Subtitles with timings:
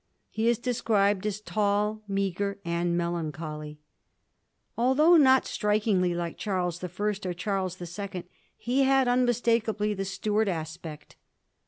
[0.31, 3.77] He is described as tall, meagre, and melancholy.
[4.75, 8.23] Although not strikingly like Charles the First or Charles the Second,
[8.57, 11.17] he had unmistakably the Stuart aspect.